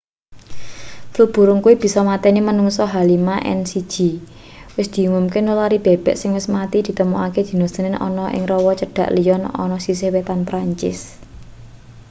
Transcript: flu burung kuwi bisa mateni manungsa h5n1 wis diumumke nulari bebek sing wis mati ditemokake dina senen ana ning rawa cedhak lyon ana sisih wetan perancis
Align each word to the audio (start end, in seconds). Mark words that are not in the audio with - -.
flu 1.11 1.25
burung 1.33 1.59
kuwi 1.63 1.75
bisa 1.83 1.99
mateni 2.09 2.39
manungsa 2.47 2.83
h5n1 2.93 3.95
wis 4.77 4.87
diumumke 4.93 5.39
nulari 5.41 5.77
bebek 5.85 6.15
sing 6.17 6.31
wis 6.37 6.47
mati 6.55 6.77
ditemokake 6.87 7.41
dina 7.47 7.67
senen 7.73 7.95
ana 8.07 8.25
ning 8.31 8.43
rawa 8.51 8.71
cedhak 8.79 9.09
lyon 9.17 9.43
ana 9.63 9.77
sisih 9.85 10.09
wetan 10.15 10.41
perancis 10.47 10.99